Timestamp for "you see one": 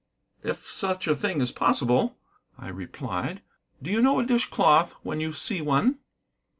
5.19-5.99